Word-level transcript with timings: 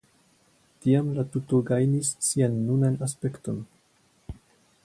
Tiam 0.85 1.11
la 1.17 1.25
tuto 1.35 1.59
gajnis 1.69 2.11
sian 2.31 2.57
nunan 2.71 2.99
aspekton. 3.09 3.61